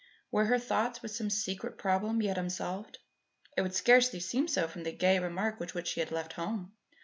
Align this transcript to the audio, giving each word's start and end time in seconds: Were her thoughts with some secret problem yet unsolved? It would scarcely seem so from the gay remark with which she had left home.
Were 0.31 0.45
her 0.45 0.57
thoughts 0.57 1.03
with 1.03 1.11
some 1.11 1.29
secret 1.29 1.77
problem 1.77 2.23
yet 2.23 2.35
unsolved? 2.35 2.97
It 3.55 3.61
would 3.61 3.75
scarcely 3.75 4.19
seem 4.19 4.47
so 4.47 4.67
from 4.67 4.81
the 4.81 4.91
gay 4.91 5.19
remark 5.19 5.59
with 5.59 5.75
which 5.75 5.89
she 5.89 5.99
had 5.99 6.09
left 6.09 6.33
home. 6.33 6.71